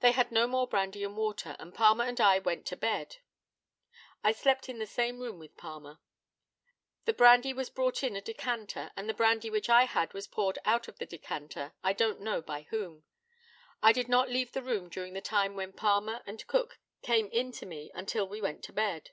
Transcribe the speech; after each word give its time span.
They 0.00 0.12
had 0.12 0.32
no 0.32 0.46
more 0.46 0.66
brandy 0.66 1.04
and 1.04 1.14
water, 1.14 1.56
and 1.58 1.74
Palmer 1.74 2.04
and 2.06 2.18
I 2.18 2.38
went 2.38 2.64
to 2.68 2.74
bed. 2.74 3.18
I 4.24 4.32
slept 4.32 4.66
in 4.70 4.78
the 4.78 4.86
same 4.86 5.20
room 5.20 5.38
with 5.38 5.58
Palmer. 5.58 5.98
The 7.04 7.12
brandy 7.12 7.52
was 7.52 7.68
brought 7.68 8.02
in 8.02 8.16
a 8.16 8.22
decanter, 8.22 8.92
and 8.96 9.10
the 9.10 9.12
brandy 9.12 9.50
which 9.50 9.68
I 9.68 9.84
had 9.84 10.14
was 10.14 10.26
poured 10.26 10.58
out 10.64 10.88
of 10.88 10.98
the 10.98 11.04
decanter, 11.04 11.74
I 11.84 11.92
don't 11.92 12.22
know 12.22 12.40
by 12.40 12.62
whom. 12.70 13.04
I 13.82 13.92
did 13.92 14.08
not 14.08 14.30
leave 14.30 14.52
the 14.52 14.62
room 14.62 14.88
during 14.88 15.12
the 15.12 15.20
time 15.20 15.54
when 15.54 15.74
Palmer 15.74 16.22
and 16.24 16.46
Cook 16.46 16.78
came 17.02 17.26
in 17.30 17.52
to 17.52 17.66
me 17.66 17.90
until 17.92 18.26
we 18.26 18.40
went 18.40 18.64
to 18.64 18.72
bed. 18.72 19.10